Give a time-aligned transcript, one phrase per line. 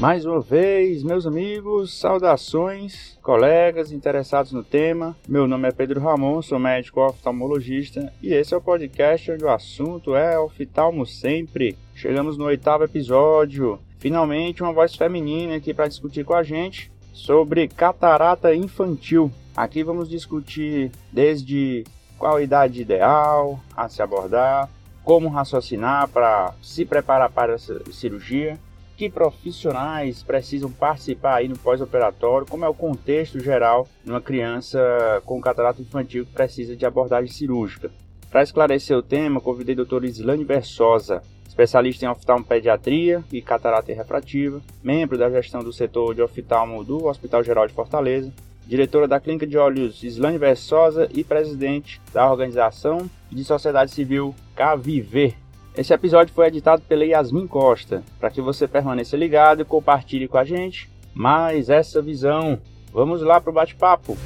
[0.00, 5.14] Mais uma vez, meus amigos, saudações, colegas interessados no tema.
[5.28, 9.50] Meu nome é Pedro Ramon, sou médico oftalmologista e esse é o podcast onde o
[9.50, 11.76] assunto é oftalmo sempre.
[11.94, 13.78] Chegamos no oitavo episódio.
[13.98, 19.30] Finalmente, uma voz feminina aqui para discutir com a gente sobre catarata infantil.
[19.54, 21.84] Aqui vamos discutir desde
[22.16, 24.66] qual a idade ideal a se abordar,
[25.04, 28.58] como raciocinar para se preparar para essa cirurgia
[29.00, 34.78] que profissionais precisam participar aí no pós-operatório, como é o contexto geral de uma criança
[35.24, 37.90] com catarata infantil que precisa de abordagem cirúrgica.
[38.30, 44.60] Para esclarecer o tema, convidei a doutora Islane Versosa, especialista em oftalmopediatria e catarata refrativa,
[44.82, 48.30] membro da gestão do setor de oftalmo do Hospital Geral de Fortaleza,
[48.66, 55.36] diretora da Clínica de Olhos Islane Versosa e presidente da Organização de Sociedade Civil Caviver,
[55.76, 60.38] esse episódio foi editado pela Yasmin Costa, para que você permaneça ligado e compartilhe com
[60.38, 62.58] a gente mais essa visão.
[62.92, 64.16] Vamos lá para o bate-papo!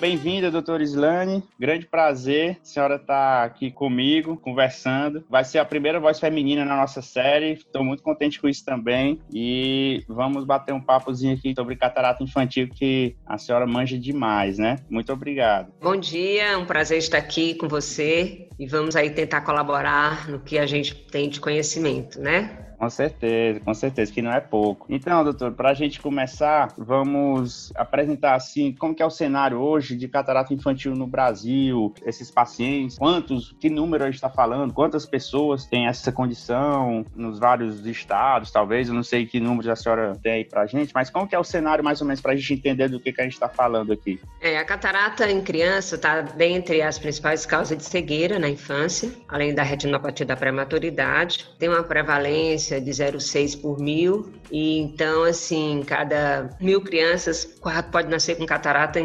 [0.00, 1.42] Bem-vinda, doutora Islane.
[1.58, 5.24] Grande prazer a senhora estar tá aqui comigo, conversando.
[5.28, 7.54] Vai ser a primeira voz feminina na nossa série.
[7.54, 9.20] Estou muito contente com isso também.
[9.34, 14.76] E vamos bater um papozinho aqui sobre catarata infantil, que a senhora manja demais, né?
[14.88, 15.72] Muito obrigado.
[15.82, 18.48] Bom dia, um prazer estar aqui com você.
[18.56, 22.68] E vamos aí tentar colaborar no que a gente tem de conhecimento, né?
[22.78, 24.86] Com certeza, com certeza, que não é pouco.
[24.88, 29.96] Então, doutor, para a gente começar, vamos apresentar assim como que é o cenário hoje
[29.96, 35.04] de catarata infantil no Brasil, esses pacientes, quantos, que número a gente está falando, quantas
[35.04, 40.12] pessoas têm essa condição nos vários estados, talvez, eu não sei que número a senhora
[40.22, 42.32] tem aí para a gente, mas como que é o cenário mais ou menos para
[42.32, 44.20] a gente entender do que, que a gente está falando aqui?
[44.40, 49.52] É, a catarata em criança está dentre as principais causas de cegueira na infância, além
[49.52, 54.32] da retinopatia da prematuridade, tem uma prevalência de 0,6 por mil.
[54.50, 57.44] E então, assim, cada mil crianças,
[57.90, 59.00] pode nascer com catarata,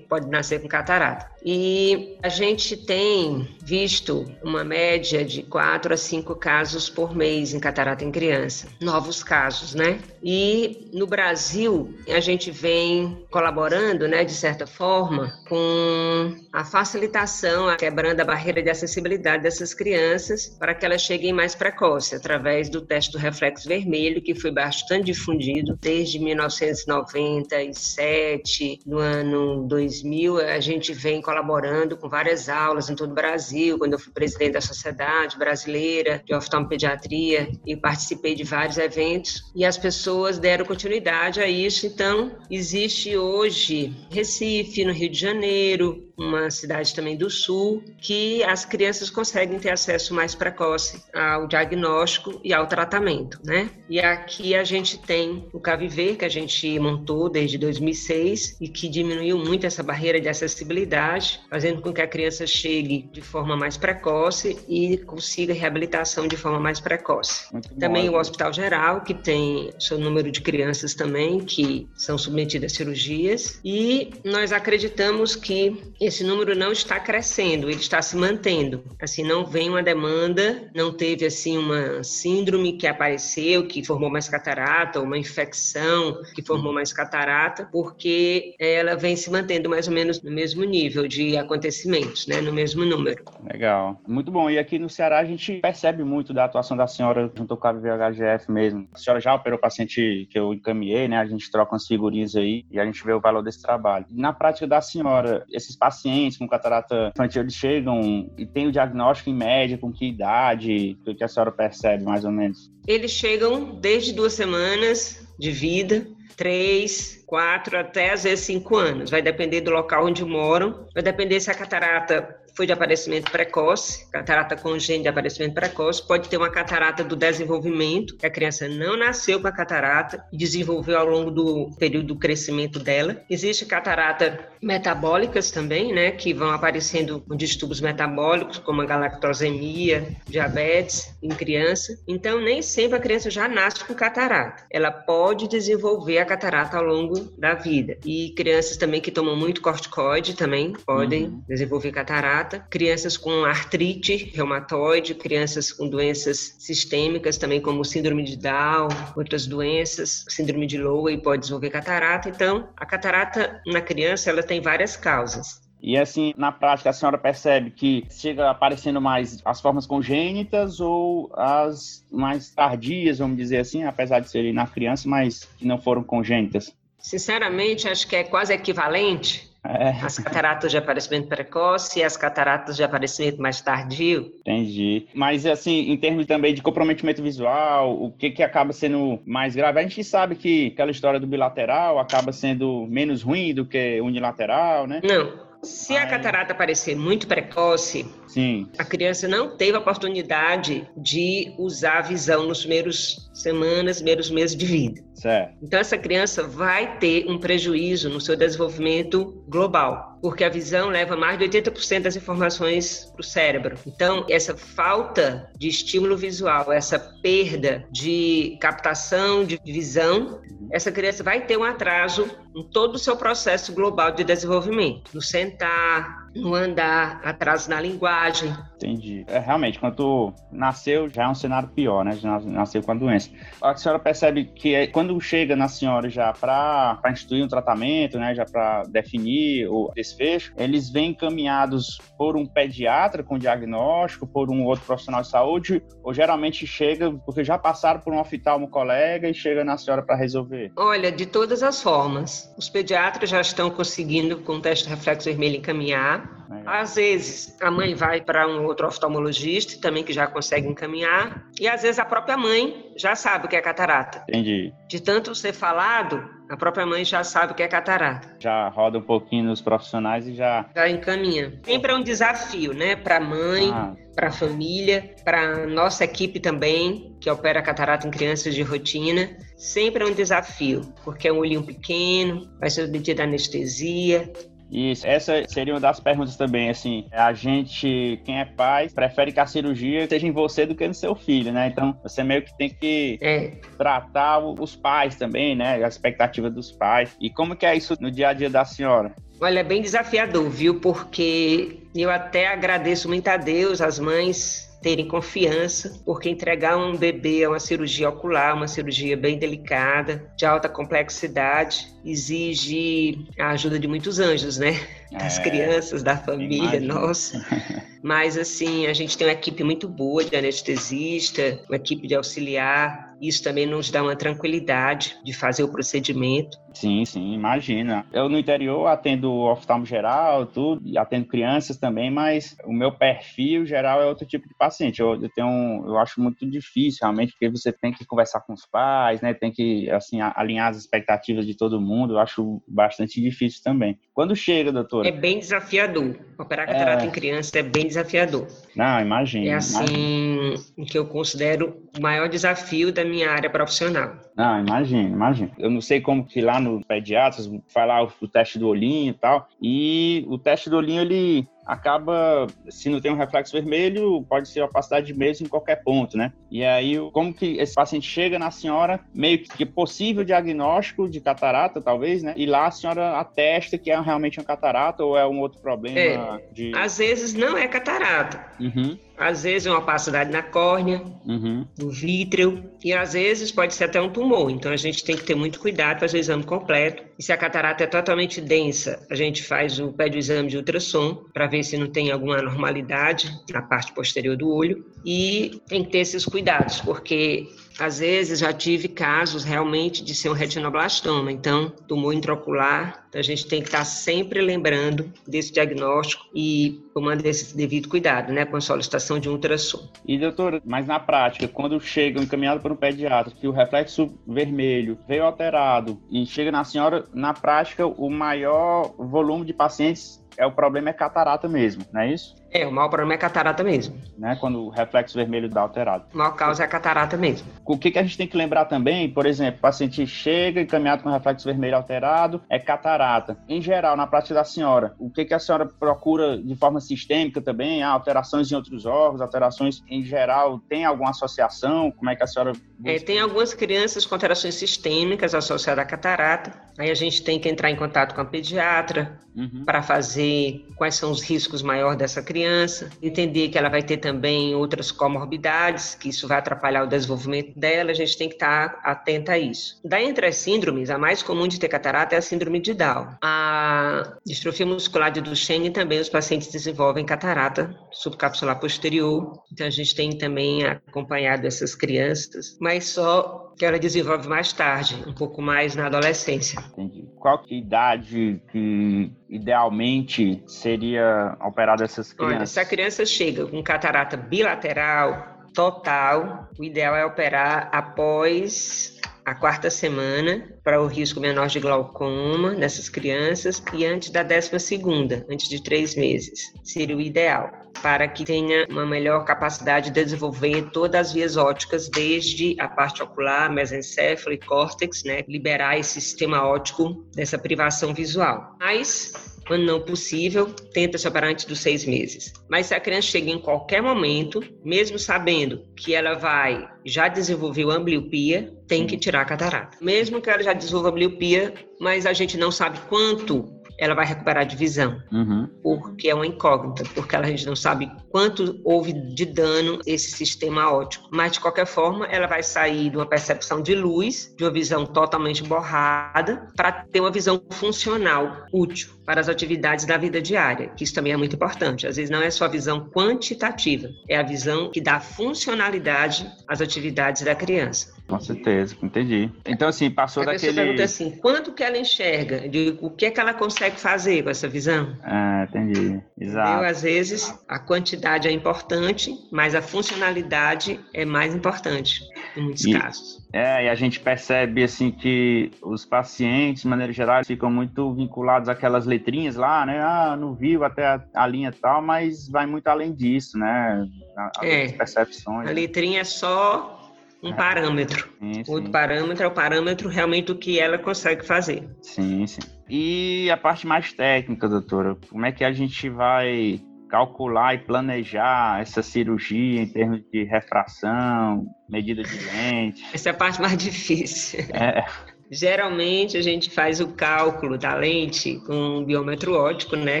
[0.08, 1.36] pode nascer com catarata.
[1.48, 7.60] E a gente tem visto uma média de 4 a 5 casos por mês em
[7.60, 10.00] catarata em criança, novos casos, né?
[10.20, 17.76] E no Brasil, a gente vem colaborando, né, de certa forma, com a facilitação, a
[17.76, 22.80] quebrando a barreira de acessibilidade dessas crianças para que elas cheguem mais precoce, através do
[22.80, 30.92] teste do reflexo vermelho, que foi bastante difundido desde 1997, no ano 2000, a gente
[30.92, 35.38] vem colaborando com várias aulas em todo o Brasil, quando eu fui presidente da Sociedade
[35.38, 41.86] Brasileira de Oftalmopediatria e participei de vários eventos e as pessoas deram continuidade a isso.
[41.86, 48.64] Então, existe hoje Recife, no Rio de Janeiro, uma cidade também do sul, que as
[48.64, 53.70] crianças conseguem ter acesso mais precoce ao diagnóstico e ao tratamento, né?
[53.88, 58.88] E aqui a gente tem o Caviver, que a gente montou desde 2006 e que
[58.88, 63.76] diminuiu muito essa barreira de acessibilidade, fazendo com que a criança chegue de forma mais
[63.76, 67.52] precoce e consiga reabilitação de forma mais precoce.
[67.52, 68.16] Muito também bom.
[68.16, 73.60] o Hospital Geral, que tem seu número de crianças também que são submetidas a cirurgias,
[73.64, 78.84] e nós acreditamos que esse número não está crescendo, ele está se mantendo.
[79.00, 84.28] Assim, não vem uma demanda, não teve assim uma síndrome que apareceu, que formou mais
[84.28, 89.94] catarata, ou uma infecção que formou mais catarata, porque ela vem se mantendo mais ou
[89.94, 93.24] menos no mesmo nível de acontecimentos, né, no mesmo número.
[93.44, 94.48] Legal, muito bom.
[94.48, 97.72] E aqui no Ceará a gente percebe muito da atuação da senhora junto com a
[97.72, 98.88] VHGF mesmo.
[98.94, 101.18] A senhora já operou o paciente que eu encaminhei, né?
[101.18, 104.06] A gente troca umas figurinhas aí e a gente vê o valor desse trabalho.
[104.10, 108.72] Na prática da senhora, esses pacientes pacientes com catarata infantil eles chegam e tem o
[108.72, 112.70] diagnóstico em média, com que idade, o que a senhora percebe mais ou menos?
[112.86, 119.10] Eles chegam desde duas semanas de vida, três, quatro, até às vezes cinco anos.
[119.10, 124.10] Vai depender do local onde moram, vai depender se a catarata foi de aparecimento precoce,
[124.10, 128.96] catarata congênita de aparecimento precoce, pode ter uma catarata do desenvolvimento, que a criança não
[128.96, 133.22] nasceu com a catarata e desenvolveu ao longo do período do crescimento dela.
[133.28, 141.14] Existe catarata metabólicas também, né, que vão aparecendo com distúrbios metabólicos, como a galactosemia, diabetes
[141.22, 141.98] em criança.
[142.08, 144.64] Então, nem sempre a criança já nasce com catarata.
[144.70, 147.98] Ela pode desenvolver a catarata ao longo da vida.
[148.04, 151.42] E crianças também que tomam muito corticoide também podem uhum.
[151.46, 158.88] desenvolver catarata crianças com artrite reumatoide, crianças com doenças sistêmicas também como síndrome de Down,
[159.16, 162.28] outras doenças, síndrome de Lowe pode desenvolver catarata.
[162.28, 165.66] Então, a catarata na criança ela tem várias causas.
[165.82, 171.30] E assim, na prática, a senhora percebe que chega aparecendo mais as formas congênitas ou
[171.36, 176.02] as mais tardias, vamos dizer assim, apesar de serem na criança, mas que não foram
[176.02, 176.74] congênitas?
[176.98, 179.48] Sinceramente, acho que é quase equivalente.
[179.68, 180.04] É.
[180.04, 184.32] As cataratas de aparecimento precoce e as cataratas de aparecimento mais tardio.
[184.40, 185.06] Entendi.
[185.14, 189.80] Mas, assim, em termos também de comprometimento visual, o que, que acaba sendo mais grave?
[189.80, 194.86] A gente sabe que aquela história do bilateral acaba sendo menos ruim do que unilateral,
[194.86, 195.00] né?
[195.02, 195.46] Não.
[195.62, 198.68] Se a catarata aparecer muito precoce, Sim.
[198.78, 204.54] a criança não teve a oportunidade de usar a visão nos primeiros semanas, primeiros meses
[204.56, 205.02] de vida.
[205.16, 205.56] Certo.
[205.62, 211.16] Então, essa criança vai ter um prejuízo no seu desenvolvimento global, porque a visão leva
[211.16, 213.78] mais de 80% das informações para o cérebro.
[213.86, 220.40] Então, essa falta de estímulo visual, essa perda de captação de visão,
[220.70, 225.22] essa criança vai ter um atraso em todo o seu processo global de desenvolvimento, no
[225.22, 228.54] sentar, no andar, atraso na linguagem.
[228.76, 229.24] Entendi.
[229.26, 232.12] É, realmente, quando nasceu, já é um cenário pior, né?
[232.12, 233.30] Já nasceu com a doença.
[233.62, 238.34] A senhora percebe que é, quando chega na senhora já para instituir um tratamento, né?
[238.34, 244.64] Já para definir o desfecho, eles vêm encaminhados por um pediatra com diagnóstico, por um
[244.64, 249.34] outro profissional de saúde, ou geralmente chega porque já passaram por um oftalmo colega e
[249.34, 250.70] chega na senhora para resolver?
[250.76, 252.52] Olha, de todas as formas.
[252.58, 257.70] Os pediatras já estão conseguindo, com o teste de reflexo vermelho, encaminhar às vezes a
[257.70, 262.04] mãe vai para um outro oftalmologista também que já consegue encaminhar, e às vezes a
[262.04, 264.24] própria mãe já sabe o que é catarata.
[264.28, 264.72] Entendi.
[264.88, 268.36] De tanto ser falado, a própria mãe já sabe o que é catarata.
[268.38, 270.66] Já roda um pouquinho nos profissionais e já.
[270.74, 271.60] Já encaminha.
[271.64, 272.94] Sempre é um desafio, né?
[272.94, 273.94] Para a mãe, ah.
[274.14, 279.36] para a família, para nossa equipe também, que opera catarata em crianças de rotina.
[279.56, 284.32] Sempre é um desafio, porque é um olhinho pequeno, vai ser obtida anestesia,
[284.70, 289.40] isso, essa seria uma das perguntas também, assim, a gente, quem é pai, prefere que
[289.40, 291.68] a cirurgia seja em você do que no seu filho, né?
[291.68, 293.52] Então, você meio que tem que é.
[293.78, 295.84] tratar os pais também, né?
[295.84, 297.16] A expectativa dos pais.
[297.20, 299.14] E como que é isso no dia a dia da senhora?
[299.40, 300.80] Olha, é bem desafiador, viu?
[300.80, 307.42] Porque eu até agradeço muito a Deus, as mães terem confiança, porque entregar um bebê
[307.42, 313.88] a uma cirurgia ocular, uma cirurgia bem delicada, de alta complexidade, exige a ajuda de
[313.88, 314.80] muitos anjos, né?
[315.10, 317.44] Das é, crianças, da família, nossa.
[318.00, 323.05] Mas, assim, a gente tem uma equipe muito boa de anestesista, uma equipe de auxiliar.
[323.20, 326.58] Isso também nos dá uma tranquilidade de fazer o procedimento.
[326.74, 328.06] Sim, sim, imagina.
[328.12, 333.64] Eu no interior atendo oftalmo geral, tudo, e atendo crianças também, mas o meu perfil
[333.64, 335.00] geral é outro tipo de paciente.
[335.00, 338.66] Eu, eu tenho, eu acho muito difícil realmente, porque você tem que conversar com os
[338.66, 339.32] pais, né?
[339.32, 342.14] Tem que assim alinhar as expectativas de todo mundo.
[342.14, 343.98] Eu acho bastante difícil também.
[344.12, 345.08] Quando chega, doutora?
[345.08, 346.14] É bem desafiador.
[346.38, 347.08] Operar catarata é...
[347.08, 348.46] em criança é bem desafiador.
[348.74, 349.46] Não, imagina.
[349.46, 354.25] É assim o que eu considero o maior desafio da minha área profissional.
[354.36, 355.50] Não, imagina, imagina.
[355.58, 359.14] Eu não sei como que lá no pediatras falar o, o teste do olhinho e
[359.14, 359.48] tal.
[359.60, 364.62] E o teste do olhinho ele acaba, se não tem um reflexo vermelho, pode ser
[364.62, 366.32] opacidade de mesmo em qualquer ponto, né?
[366.48, 371.80] E aí, como que esse paciente chega na senhora, meio que possível diagnóstico de catarata,
[371.80, 372.34] talvez, né?
[372.36, 375.98] E lá a senhora atesta que é realmente uma catarata ou é um outro problema
[375.98, 376.72] é, de...
[376.76, 378.46] Às vezes não é catarata.
[378.60, 378.96] Uhum.
[379.18, 381.66] Às vezes é uma opacidade na córnea, uhum.
[381.78, 384.25] no vítreo, e às vezes pode ser até um tumor.
[384.50, 387.02] Então a gente tem que ter muito cuidado, fazer o exame completo.
[387.18, 390.56] E se a catarata é totalmente densa, a gente faz o pede o exame de
[390.56, 394.84] ultrassom para ver se não tem alguma anormalidade na parte posterior do olho.
[395.04, 400.28] E tem que ter esses cuidados, porque às vezes já tive casos realmente de ser
[400.28, 403.04] um retinoblastoma, então tumor intraocular.
[403.08, 408.32] Então a gente tem que estar sempre lembrando desse diagnóstico e tomando esse devido cuidado,
[408.32, 409.88] né, com a solicitação de um ultrassom.
[410.06, 414.98] E doutora, mas na prática, quando chega encaminhado para um pediatra que o reflexo vermelho
[415.06, 420.52] veio alterado e chega na senhora, na prática, o maior volume de pacientes é o
[420.52, 422.34] problema é catarata mesmo, não é isso?
[422.56, 424.00] É, o maior problema é catarata mesmo.
[424.16, 424.36] Né?
[424.40, 426.06] Quando o reflexo vermelho dá alterado.
[426.14, 427.46] A maior causa é a catarata mesmo.
[427.66, 431.02] O que, que a gente tem que lembrar também, por exemplo, o paciente chega encaminhado
[431.02, 433.36] com reflexo vermelho alterado, é catarata.
[433.46, 437.42] Em geral, na prática da senhora, o que, que a senhora procura de forma sistêmica
[437.42, 437.82] também?
[437.82, 441.90] Ah, alterações em outros órgãos, alterações em geral, tem alguma associação?
[441.90, 442.52] Como é que a senhora.
[442.84, 446.65] É, tem algumas crianças com alterações sistêmicas associadas à catarata.
[446.78, 449.64] Aí a gente tem que entrar em contato com a pediatra uhum.
[449.64, 454.54] para fazer quais são os riscos maiores dessa criança entender que ela vai ter também
[454.54, 459.32] outras comorbidades, que isso vai atrapalhar o desenvolvimento dela, a gente tem que estar atenta
[459.32, 459.80] a isso.
[459.84, 463.08] Da entre as síndromes, a mais comum de ter catarata é a síndrome de Down.
[463.22, 469.94] A distrofia muscular de Duchenne também os pacientes desenvolvem catarata subcapsular posterior, então a gente
[469.94, 475.74] tem também acompanhado essas crianças, mas só que ela desenvolve mais tarde, um pouco mais
[475.74, 476.60] na adolescência.
[476.72, 477.08] Entendi.
[477.16, 482.36] Qual que idade que idealmente seria operada essas crianças?
[482.36, 488.95] Olha, se a criança chega com catarata bilateral total, o ideal é operar após
[489.26, 494.60] a quarta semana para o risco menor de glaucoma nessas crianças e antes da décima
[494.60, 497.50] segunda, antes de três meses, seria o ideal
[497.82, 503.02] para que tenha uma melhor capacidade de desenvolver todas as vias ópticas, desde a parte
[503.02, 508.56] ocular, mesencéfalo e córtex, né, liberar esse sistema óptico dessa privação visual.
[508.60, 512.32] Mas quando não possível, tenta se operar antes dos seis meses.
[512.50, 517.64] Mas se a criança chega em qualquer momento, mesmo sabendo que ela vai já desenvolver
[517.70, 519.78] ambliopia, tem que tirar a catarata.
[519.80, 524.46] Mesmo que ela já desenvolva ambliopia, mas a gente não sabe quanto ela vai recuperar
[524.46, 525.48] de visão, uhum.
[525.62, 530.70] porque é uma incógnita, porque a gente não sabe quanto houve de dano esse sistema
[530.72, 531.08] óptico.
[531.12, 534.86] Mas, de qualquer forma, ela vai sair de uma percepção de luz, de uma visão
[534.86, 540.82] totalmente borrada, para ter uma visão funcional, útil para as atividades da vida diária, que
[540.82, 541.86] isso também é muito importante.
[541.86, 546.60] Às vezes não é só a visão quantitativa, é a visão que dá funcionalidade às
[546.60, 547.94] atividades da criança.
[548.08, 549.30] Com certeza, entendi.
[549.44, 550.52] Então, assim, passou a daquele...
[550.52, 552.48] Você pergunta assim, quanto que ela enxerga?
[552.48, 554.96] De, o que é que ela consegue fazer com essa visão?
[555.02, 556.00] Ah, entendi.
[556.18, 556.50] Exato.
[556.50, 556.70] Entendeu?
[556.70, 562.00] Às vezes, a quantidade é importante, mas a funcionalidade é mais importante,
[562.36, 563.25] em muitos e, casos.
[563.36, 568.48] É, e a gente percebe, assim, que os pacientes, de maneira geral, ficam muito vinculados
[568.48, 569.78] àquelas letrinhas lá, né?
[569.78, 573.86] Ah, não viu até a, a linha tal, mas vai muito além disso, né?
[574.16, 575.48] As é, percepções.
[575.48, 576.90] A letrinha é só
[577.22, 578.08] um parâmetro.
[578.18, 578.52] Sim, sim.
[578.52, 581.68] Outro parâmetro é o parâmetro realmente do que ela consegue fazer.
[581.82, 582.40] Sim, sim.
[582.68, 588.60] E a parte mais técnica, doutora, como é que a gente vai calcular e planejar
[588.60, 592.84] essa cirurgia em termos de refração, medida de lente?
[592.92, 594.40] Essa é a parte mais difícil.
[594.52, 594.84] É.
[595.30, 600.00] Geralmente a gente faz o cálculo da lente com um biômetro óptico, né,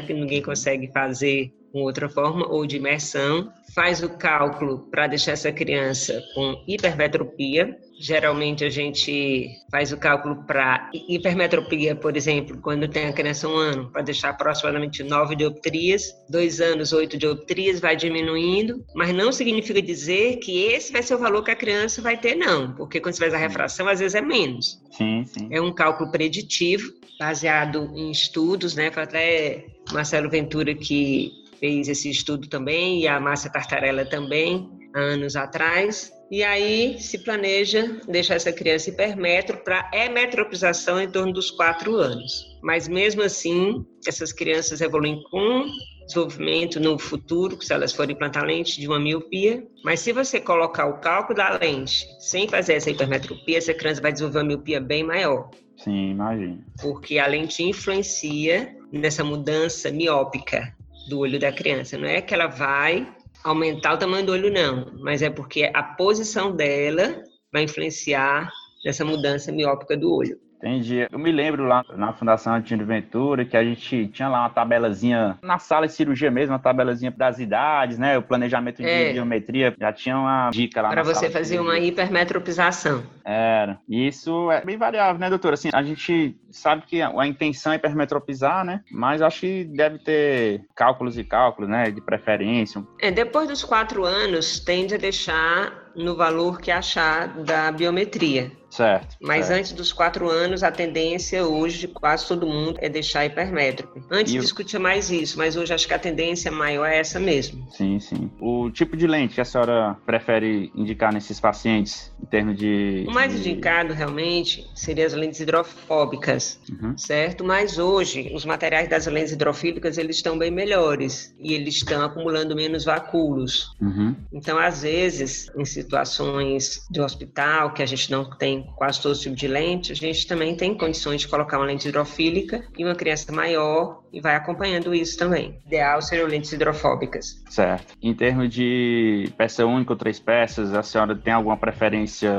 [0.02, 5.32] que ninguém consegue fazer com outra forma, ou de imersão, faz o cálculo para deixar
[5.32, 7.76] essa criança com hipermetropia.
[8.00, 13.56] Geralmente a gente faz o cálculo para hipermetropia, por exemplo, quando tem a criança um
[13.56, 19.82] ano, para deixar aproximadamente 9 dioptrias, dois anos, 8 dioptrias, vai diminuindo, mas não significa
[19.82, 23.16] dizer que esse vai ser o valor que a criança vai ter, não, porque quando
[23.16, 24.80] você faz a refração, às vezes é menos.
[24.92, 25.48] Sim, sim.
[25.50, 28.90] É um cálculo preditivo, baseado em estudos, né?
[28.90, 35.34] Foi até Marcelo Ventura que fez esse estudo também, e a Márcia Tartarella também, anos
[35.34, 36.12] atrás.
[36.30, 42.56] E aí se planeja deixar essa criança hipermetro para emetropização em torno dos quatro anos.
[42.62, 45.66] Mas mesmo assim, essas crianças evoluem com
[46.06, 49.66] desenvolvimento no futuro, se elas forem implantar lente de uma miopia.
[49.84, 54.12] Mas se você colocar o cálculo da lente sem fazer essa hipermetropia, essa criança vai
[54.12, 55.50] desenvolver uma miopia bem maior.
[55.76, 56.64] Sim, imagino.
[56.80, 60.76] Porque a lente influencia nessa mudança miópica
[61.08, 61.96] do olho da criança.
[61.96, 63.08] Não é que ela vai
[63.44, 67.22] aumentar o tamanho do olho, não, mas é porque a posição dela
[67.52, 68.50] vai influenciar
[68.84, 70.45] nessa mudança miópica do olho.
[70.56, 71.06] Entendi.
[71.10, 75.38] Eu me lembro lá na Fundação Antônio Ventura que a gente tinha lá uma tabelazinha
[75.42, 78.16] na sala de cirurgia mesmo, uma tabelazinha das idades, né?
[78.16, 79.12] O planejamento de é.
[79.12, 83.02] biometria já tinha uma dica lá Para você fazer uma hipermetropização.
[83.24, 83.78] Era.
[83.88, 85.54] Isso é bem variável, né, doutora?
[85.54, 88.82] Assim, a gente sabe que a intenção é hipermetropizar, né?
[88.90, 91.90] Mas acho que deve ter cálculos e cálculos, né?
[91.90, 92.82] De preferência.
[93.00, 98.52] É, depois dos quatro anos, tende a deixar no valor que achar da biometria.
[98.76, 99.16] Certo.
[99.20, 99.58] Mas certo.
[99.58, 104.04] antes dos quatro anos, a tendência hoje de quase todo mundo é deixar hipermétrico.
[104.10, 107.66] Antes e discutia mais isso, mas hoje acho que a tendência maior é essa mesmo.
[107.70, 108.30] Sim, sim.
[108.38, 113.06] O tipo de lente que a senhora prefere indicar nesses pacientes, em termos de.
[113.08, 113.38] O mais de...
[113.38, 116.98] indicado realmente seria as lentes hidrofóbicas, uhum.
[116.98, 117.44] certo?
[117.44, 122.54] Mas hoje, os materiais das lentes hidrofílicas eles estão bem melhores e eles estão acumulando
[122.54, 123.74] menos vacúolos.
[123.80, 124.14] Uhum.
[124.30, 129.34] Então, às vezes, em situações de hospital, que a gente não tem quase todo tipo
[129.34, 133.32] de lente, a gente também tem condições de colocar uma lente hidrofílica e uma criança
[133.32, 135.58] maior e vai acompanhando isso também.
[135.66, 137.42] Ideal seriam lentes hidrofóbicas.
[137.48, 137.94] Certo.
[138.02, 142.32] Em termos de peça única ou três peças, a senhora tem alguma preferência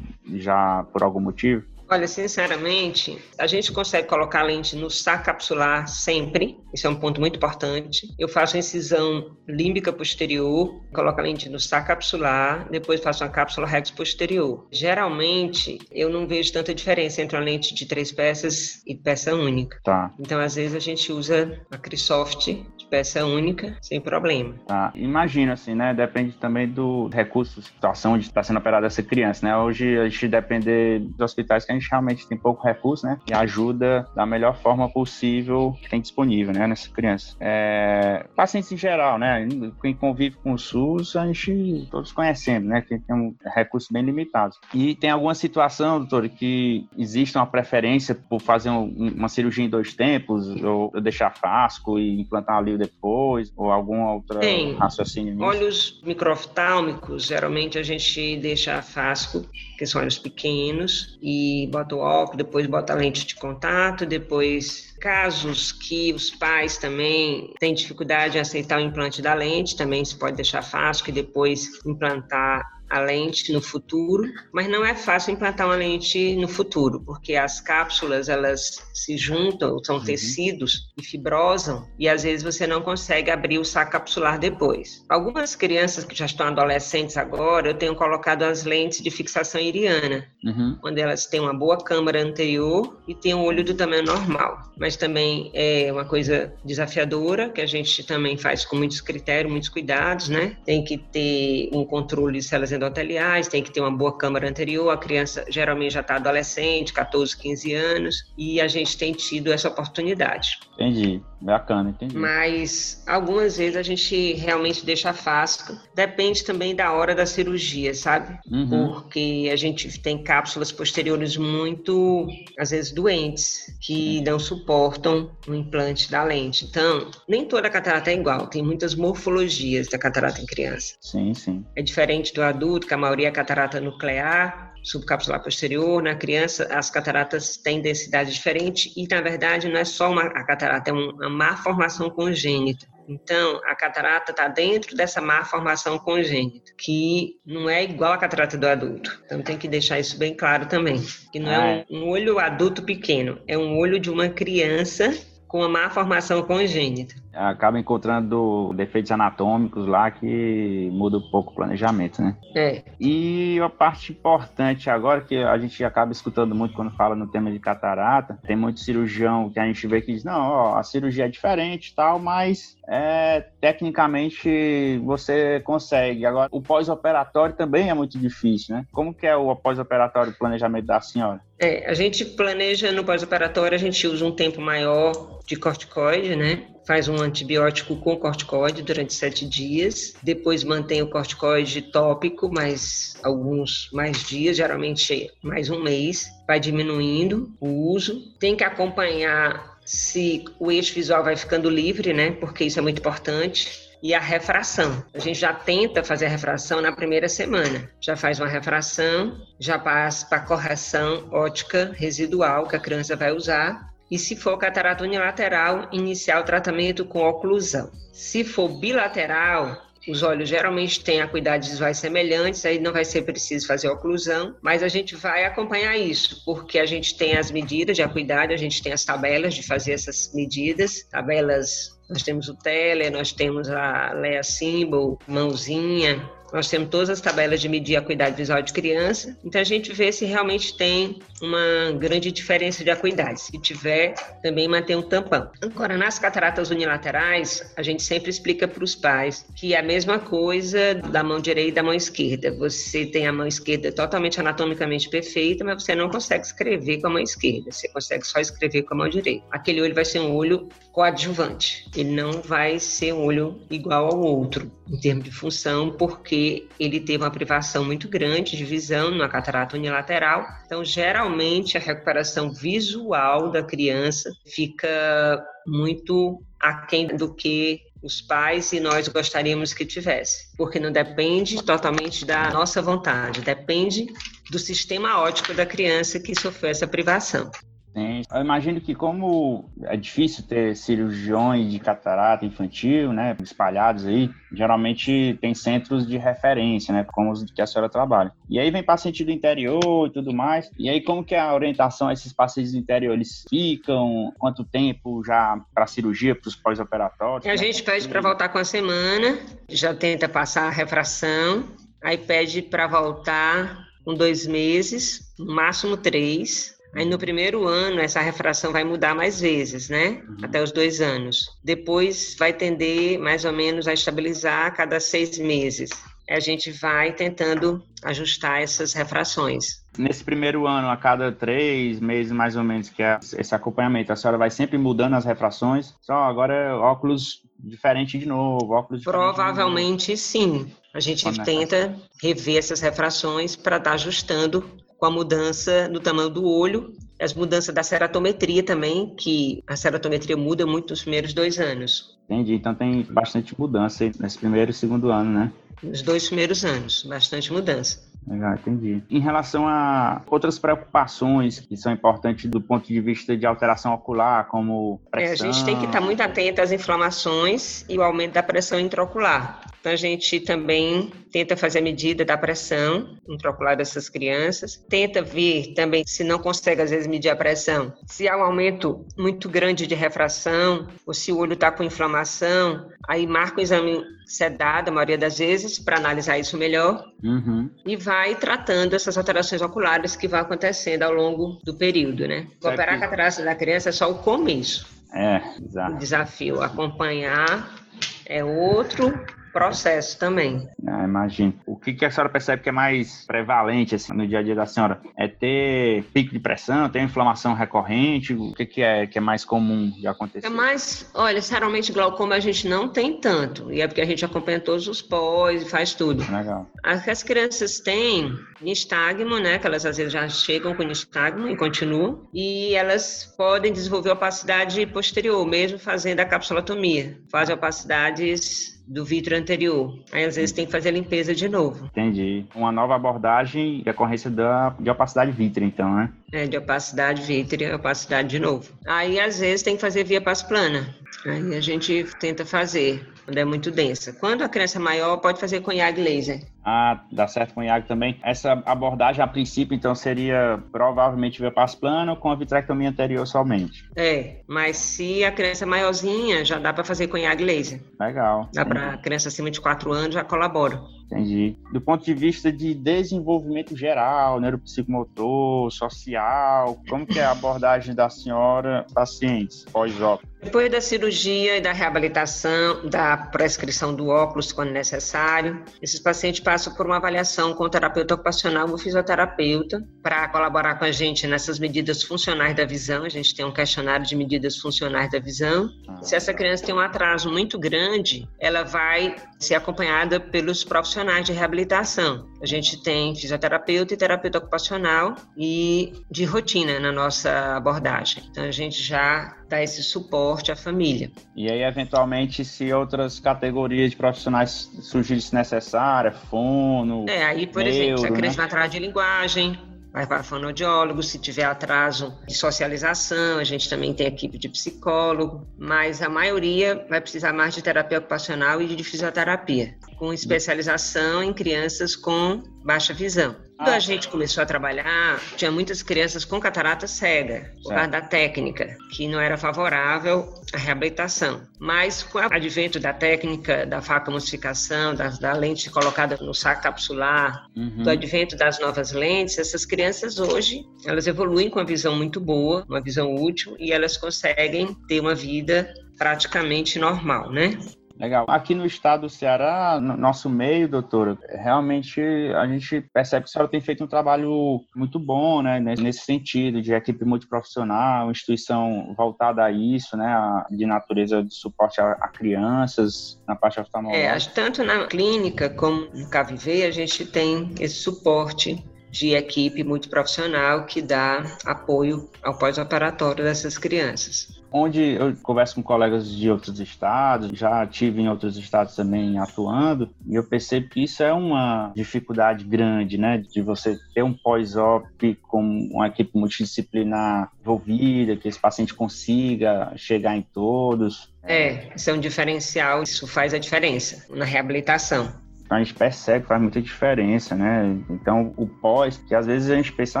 [0.34, 1.73] já por algum motivo?
[1.88, 6.96] Olha, sinceramente, a gente consegue colocar a lente no saco capsular sempre, isso é um
[6.96, 8.08] ponto muito importante.
[8.18, 13.30] Eu faço a incisão límbica posterior, coloco a lente no saco capsular, depois faço uma
[13.30, 14.66] cápsula rex posterior.
[14.72, 19.78] Geralmente, eu não vejo tanta diferença entre uma lente de três peças e peça única.
[19.84, 20.12] Tá.
[20.18, 22.64] Então, às vezes, a gente usa a Crisoft
[22.94, 24.54] peça única, sem problema.
[24.68, 24.92] Tá.
[24.94, 25.92] Imagina, assim, né?
[25.92, 29.56] Depende também do recurso, situação de estar sendo operada essa criança, né?
[29.56, 33.18] Hoje, a gente depende dos hospitais que a gente realmente tem pouco recurso, né?
[33.28, 36.68] E ajuda da melhor forma possível que tem disponível, né?
[36.68, 37.34] Nessa criança.
[37.40, 38.26] É...
[38.36, 39.48] Pacientes em geral, né?
[39.82, 42.80] Quem convive com o SUS, a gente todos conhecemos, né?
[42.80, 44.54] Que tem um recurso bem limitado.
[44.72, 48.84] E tem alguma situação, doutor, que existe uma preferência por fazer um,
[49.16, 54.40] uma cirurgia em dois tempos, ou deixar fasco e implantar ali depois, ou algum outro
[54.40, 54.74] tem.
[54.74, 55.44] raciocínio nisso?
[55.44, 59.46] Olhos microoftálmicos, geralmente a gente deixa fasco,
[59.78, 64.94] que são olhos pequenos, e bota o óculos, depois bota a lente de contato, depois
[65.00, 70.16] casos que os pais também têm dificuldade em aceitar o implante da lente, também se
[70.18, 75.66] pode deixar fácil que depois implantar a lente no futuro, mas não é fácil implantar
[75.66, 80.04] uma lente no futuro, porque as cápsulas elas se juntam, são uhum.
[80.04, 85.04] tecidos e fibrosam, e às vezes você não consegue abrir o saco capsular depois.
[85.08, 90.26] Algumas crianças que já estão adolescentes agora, eu tenho colocado as lentes de fixação iriana,
[90.44, 90.78] uhum.
[90.80, 94.96] quando elas têm uma boa câmara anterior e têm um olho do tamanho normal, mas
[94.96, 100.28] também é uma coisa desafiadora que a gente também faz com muitos critérios, muitos cuidados,
[100.28, 100.56] né?
[100.64, 104.90] Tem que ter um controle se elas endoteliais, tem que ter uma boa câmara anterior,
[104.90, 109.68] a criança geralmente já está adolescente, 14, 15 anos, e a gente tem tido essa
[109.68, 110.58] oportunidade.
[110.74, 112.16] Entendi, bacana, entendi.
[112.16, 118.38] Mas algumas vezes a gente realmente deixa fácil, depende também da hora da cirurgia, sabe?
[118.50, 118.92] Uhum.
[118.92, 122.26] Porque a gente tem cápsulas posteriores muito,
[122.58, 126.64] às vezes, doentes, que não suportam o implante da lente.
[126.64, 130.94] Então, nem toda catarata é igual, tem muitas morfologias da catarata em criança.
[131.00, 131.64] Sim, sim.
[131.76, 136.02] É diferente do adulto adulto, que a maioria é catarata nuclear, subcapsular posterior.
[136.02, 140.44] Na criança, as cataratas têm densidade diferente e, na verdade, não é só uma a
[140.44, 142.86] catarata, é uma má formação congênita.
[143.06, 148.56] Então, a catarata está dentro dessa má formação congênita, que não é igual à catarata
[148.56, 149.22] do adulto.
[149.26, 151.04] Então, tem que deixar isso bem claro também.
[151.30, 155.14] Que não é um, um olho adulto pequeno, é um olho de uma criança
[155.46, 161.54] com uma má formação congênita acaba encontrando defeitos anatômicos lá que muda um pouco o
[161.54, 162.36] planejamento, né?
[162.54, 162.82] É.
[163.00, 167.50] E a parte importante agora, que a gente acaba escutando muito quando fala no tema
[167.50, 171.26] de catarata, tem muito cirurgião que a gente vê que diz, não, ó, a cirurgia
[171.26, 176.26] é diferente e tal, mas é, tecnicamente você consegue.
[176.26, 178.86] Agora, o pós-operatório também é muito difícil, né?
[178.92, 181.40] Como que é o pós-operatório, o planejamento da senhora?
[181.58, 186.64] É, a gente planeja no pós-operatório, a gente usa um tempo maior de corticoide, né?
[186.86, 193.88] Faz um antibiótico com corticoide durante sete dias, depois mantém o corticoide tópico mais alguns
[193.92, 198.34] mais dias, geralmente mais um mês, vai diminuindo o uso.
[198.38, 202.32] Tem que acompanhar se o eixo visual vai ficando livre, né?
[202.32, 205.02] Porque isso é muito importante e a refração.
[205.14, 207.90] A gente já tenta fazer a refração na primeira semana.
[207.98, 213.93] Já faz uma refração, já passa para correção ótica residual que a criança vai usar
[214.10, 217.90] e se for catarata unilateral, iniciar o tratamento com oclusão.
[218.12, 223.66] Se for bilateral, os olhos geralmente têm acuidades visuais semelhantes, aí não vai ser preciso
[223.66, 228.02] fazer oclusão, mas a gente vai acompanhar isso, porque a gente tem as medidas de
[228.02, 233.10] acuidade, a gente tem as tabelas de fazer essas medidas, tabelas, nós temos o Teller,
[233.10, 238.36] nós temos a Lea Symbol, mãozinha, nós temos todas as tabelas de medir a acuidade
[238.36, 243.40] visual de criança, então a gente vê se realmente tem uma grande diferença de acuidade.
[243.40, 245.50] Se tiver, também manter um tampão.
[245.60, 250.20] Agora, nas cataratas unilaterais, a gente sempre explica para os pais que é a mesma
[250.20, 252.56] coisa da mão direita e da mão esquerda.
[252.56, 257.10] Você tem a mão esquerda totalmente anatomicamente perfeita, mas você não consegue escrever com a
[257.10, 259.44] mão esquerda, você consegue só escrever com a mão direita.
[259.50, 264.20] Aquele olho vai ser um olho coadjuvante, ele não vai ser um olho igual ao
[264.20, 266.43] outro em termos de função, porque
[266.78, 270.46] ele teve uma privação muito grande de visão na catarata unilateral.
[270.66, 278.80] Então, geralmente, a recuperação visual da criança fica muito aquém do que os pais e
[278.80, 284.06] nós gostaríamos que tivesse, porque não depende totalmente da nossa vontade, depende
[284.50, 287.50] do sistema óptico da criança que sofreu essa privação.
[287.94, 295.38] Eu imagino que como é difícil ter cirurgiões de catarata infantil, né, espalhados aí, geralmente
[295.40, 298.32] tem centros de referência, né, como os que a senhora trabalha.
[298.50, 300.70] E aí vem paciente do interior e tudo mais.
[300.78, 303.14] E aí como que é a orientação a esses pacientes do interior?
[303.14, 307.46] Eles ficam quanto tempo já para cirurgia, para os pós-operatórios?
[307.46, 311.64] A gente pede para voltar com a semana, já tenta passar a refração,
[312.02, 316.74] aí pede para voltar com dois meses, no máximo três.
[316.94, 320.22] Aí no primeiro ano essa refração vai mudar mais vezes, né?
[320.28, 320.36] Uhum.
[320.42, 321.50] Até os dois anos.
[321.62, 325.90] Depois vai tender mais ou menos a estabilizar a cada seis meses.
[326.30, 329.84] A gente vai tentando ajustar essas refrações.
[329.98, 334.16] Nesse primeiro ano, a cada três meses mais ou menos, que é esse acompanhamento, a
[334.16, 335.94] senhora vai sempre mudando as refrações.
[336.00, 340.22] Só agora é óculos diferente de novo, óculos Provavelmente novo.
[340.22, 340.72] sim.
[340.94, 344.64] A gente Quando tenta é rever essas refrações para estar tá ajustando
[344.98, 350.36] com a mudança no tamanho do olho, as mudanças da ceratometria também, que a ceratometria
[350.36, 352.18] muda muito nos primeiros dois anos.
[352.28, 355.52] Entendi, então tem bastante mudança nesse primeiro e segundo ano, né?
[355.82, 358.02] Nos dois primeiros anos, bastante mudança.
[358.26, 359.02] Legal, entendi.
[359.10, 364.46] Em relação a outras preocupações que são importantes do ponto de vista de alteração ocular,
[364.46, 365.46] como pressão...
[365.46, 368.80] É, a gente tem que estar muito atento às inflamações e o aumento da pressão
[368.80, 369.60] intraocular.
[369.84, 375.74] Então, a gente também tenta fazer a medida da pressão intraocular dessas crianças, tenta ver
[375.74, 379.86] também, se não consegue às vezes medir a pressão, se há um aumento muito grande
[379.86, 384.94] de refração, ou se o olho está com inflamação, aí marca o exame sedado, a
[384.94, 387.68] maioria das vezes, para analisar isso melhor, uhum.
[387.84, 392.46] e vai tratando essas alterações oculares que vão acontecendo ao longo do período, né?
[392.56, 394.86] Operar a catarata da criança é só o começo.
[395.12, 395.94] É, exato.
[395.94, 397.84] O desafio, acompanhar
[398.26, 399.12] é outro
[399.54, 400.68] processo também.
[400.86, 401.54] Ah, imagino.
[401.64, 404.54] O que, que a senhora percebe que é mais prevalente assim, no dia a dia
[404.54, 405.00] da senhora?
[405.16, 408.34] É ter pico de pressão, ter inflamação recorrente?
[408.34, 410.46] O que, que, é, que é mais comum de acontecer?
[410.46, 414.24] É mais, olha, geralmente glaucoma a gente não tem tanto, e é porque a gente
[414.24, 416.24] acompanha todos os pós e faz tudo.
[416.30, 416.68] Legal.
[416.82, 421.56] As, as crianças têm nistagmo, né, que elas às vezes já chegam com nistagmo e
[421.56, 427.18] continuam, e elas podem desenvolver opacidade posterior, mesmo fazendo a capsulotomia.
[427.30, 429.98] Fazem opacidades do vidro anterior.
[430.12, 431.86] Aí às vezes tem que fazer a limpeza de novo.
[431.86, 432.44] Entendi.
[432.54, 436.10] Uma nova abordagem de ocorrência da, de opacidade vítrea, então, né?
[436.32, 438.70] É, de opacidade vítrea, opacidade de novo.
[438.86, 440.94] Aí às vezes tem que fazer via passo plana.
[441.24, 444.12] Aí a gente tenta fazer quando é muito densa.
[444.12, 446.42] Quando a criança é maior, pode fazer com IAG laser.
[446.64, 448.18] Ah, dá certo com IAG também.
[448.22, 453.84] Essa abordagem, a princípio, então, seria provavelmente via passo plano com a vitrectomia anterior somente.
[453.96, 457.80] É, mas se a criança é maiorzinha, já dá para fazer com IAG laser.
[458.00, 458.48] Legal.
[458.52, 460.80] Dá para criança acima de 4 anos, já colabora.
[461.06, 461.56] Entendi.
[461.72, 468.08] Do ponto de vista de desenvolvimento geral, neuropsicomotor, social, como que é a abordagem da
[468.08, 470.34] senhora pacientes pós-ópera?
[470.42, 476.74] Depois da cirurgia e da reabilitação, da prescrição do óculos quando necessário, esses pacientes passam
[476.74, 481.58] por uma avaliação com o terapeuta ocupacional ou fisioterapeuta para colaborar com a gente nessas
[481.58, 483.04] medidas funcionais da visão.
[483.04, 485.70] A gente tem um questionário de medidas funcionais da visão.
[485.88, 491.24] Ah, Se essa criança tem um atraso muito grande, ela vai ser acompanhada pelos profissionais
[491.24, 492.26] de reabilitação.
[492.42, 498.22] A gente tem fisioterapeuta e terapeuta ocupacional e de rotina na nossa abordagem.
[498.30, 501.10] Então a gente já dá esse suporte à família.
[501.36, 507.06] E aí, eventualmente, se outras categorias de profissionais surgirem se necessária, fono.
[507.08, 508.68] É, aí, por neuro, exemplo, se a criança né?
[508.68, 509.58] de linguagem,
[509.94, 515.46] vai para fonoaudiólogo, se tiver atraso de socialização, a gente também tem equipe de psicólogo,
[515.56, 521.32] mas a maioria vai precisar mais de terapia ocupacional e de fisioterapia, com especialização em
[521.32, 523.36] crianças com baixa visão.
[523.56, 528.00] Quando a gente começou a trabalhar, tinha muitas crianças com catarata cega, por causa da
[528.00, 531.42] técnica, que não era favorável à reabilitação.
[531.58, 537.46] Mas com o advento da técnica da facoemulsificação, da, da lente colocada no saco capsular,
[537.56, 537.82] uhum.
[537.82, 542.64] do advento das novas lentes, essas crianças hoje, elas evoluem com uma visão muito boa,
[542.68, 547.56] uma visão útil, e elas conseguem ter uma vida praticamente normal, né?
[547.98, 548.24] Legal.
[548.28, 552.00] Aqui no estado do Ceará, no nosso meio, doutora, realmente
[552.36, 556.60] a gente percebe que a senhora tem feito um trabalho muito bom, né, nesse sentido,
[556.60, 563.36] de equipe multiprofissional, instituição voltada a isso, né, de natureza de suporte a, crianças, na
[563.36, 564.30] parte oftalmológica.
[564.30, 570.66] É, tanto na clínica como no KVV, a gente tem esse suporte de equipe multiprofissional
[570.66, 574.33] que dá apoio ao pós-operatório dessas crianças.
[574.54, 579.90] Onde eu converso com colegas de outros estados, já tive em outros estados também atuando,
[580.06, 583.18] e eu percebo que isso é uma dificuldade grande, né?
[583.18, 590.16] De você ter um pós-op com uma equipe multidisciplinar envolvida, que esse paciente consiga chegar
[590.16, 591.12] em todos.
[591.24, 595.12] É, isso é um diferencial, isso faz a diferença na reabilitação
[595.50, 597.78] a gente percebe que faz muita diferença, né?
[597.90, 600.00] Então, o pós, que às vezes a gente pensa,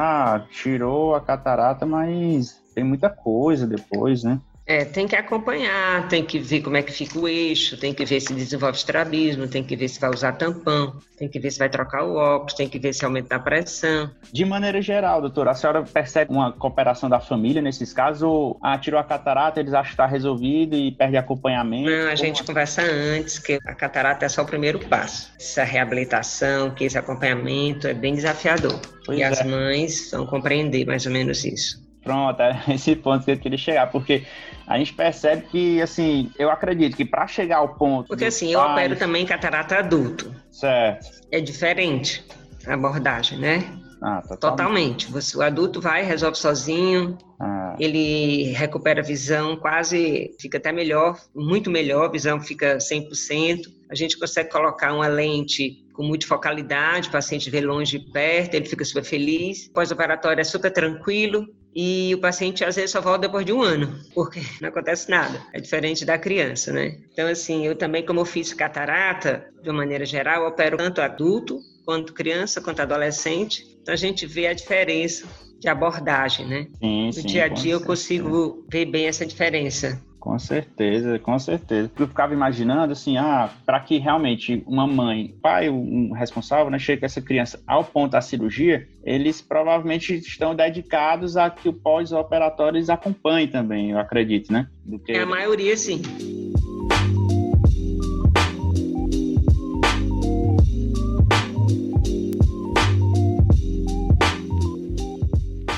[0.00, 4.40] ah, tirou a catarata, mas tem muita coisa depois, né?
[4.66, 8.02] É, tem que acompanhar, tem que ver como é que fica o eixo, tem que
[8.04, 11.58] ver se desenvolve estrabismo, tem que ver se vai usar tampão, tem que ver se
[11.58, 14.10] vai trocar o óculos, tem que ver se aumenta a pressão.
[14.32, 18.78] De maneira geral, doutora, a senhora percebe uma cooperação da família nesses casos ou ah,
[18.78, 21.90] tirou a catarata, eles acham que está resolvido e perde acompanhamento?
[21.90, 25.30] Não, a gente conversa antes, que a catarata é só o primeiro passo.
[25.38, 28.80] Essa reabilitação, que esse acompanhamento é bem desafiador.
[29.04, 29.26] Pois e é.
[29.26, 31.83] as mães vão compreender mais ou menos isso.
[32.04, 34.24] Pronto, é esse ponto que eu queria chegar, porque
[34.66, 38.08] a gente percebe que, assim, eu acredito que para chegar ao ponto.
[38.08, 40.32] Porque, assim, eu opero também catarata adulto.
[40.52, 41.06] Certo.
[41.32, 42.24] É diferente
[42.66, 43.64] a abordagem, né?
[44.02, 45.10] Ah, totalmente.
[45.10, 47.74] Você, o adulto vai, resolve sozinho, ah.
[47.80, 53.62] ele recupera a visão, quase fica até melhor, muito melhor, a visão fica 100%.
[53.90, 58.54] A gente consegue colocar uma lente com muita focalidade, o paciente vê longe e perto,
[58.54, 59.68] ele fica super feliz.
[59.68, 63.98] Pós-operatório é super tranquilo, e o paciente às vezes só volta depois de um ano,
[64.14, 65.42] porque não acontece nada.
[65.52, 66.98] É diferente da criança, né?
[67.12, 71.58] Então, assim, eu também, como eu fiz catarata, de uma maneira geral, opero tanto adulto,
[71.84, 73.64] quanto criança, quanto adolescente.
[73.82, 75.26] Então, a gente vê a diferença
[75.58, 76.66] de abordagem, né?
[76.78, 80.00] Sim, no sim, dia a dia eu consigo ver bem essa diferença.
[80.24, 81.90] Com certeza, com certeza.
[81.98, 87.04] Eu ficava imaginando assim, ah, para que realmente uma mãe, pai, um responsável, né, chegue
[87.04, 92.88] essa criança ao ponto da cirurgia, eles provavelmente estão dedicados a que o pós-operatório eles
[92.88, 94.66] acompanhem também, eu acredito, né?
[95.04, 95.12] Que...
[95.12, 96.00] É a maioria, sim.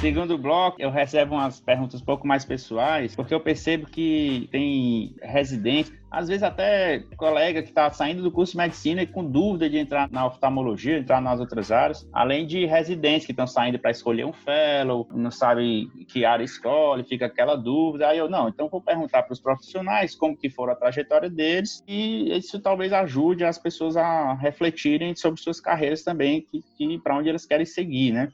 [0.07, 5.16] Segundo bloco, eu recebo umas perguntas um pouco mais pessoais, porque eu percebo que tem
[5.21, 9.69] residentes, às vezes até colega que está saindo do curso de medicina e com dúvida
[9.69, 13.90] de entrar na oftalmologia, entrar nas outras áreas, além de residentes que estão saindo para
[13.90, 18.07] escolher um fellow, não sabe que área escolhe, fica aquela dúvida.
[18.07, 21.83] Aí eu, não, então vou perguntar para os profissionais como que for a trajetória deles
[21.88, 27.16] e isso talvez ajude as pessoas a refletirem sobre suas carreiras também, que, que para
[27.16, 28.31] onde eles querem seguir, né?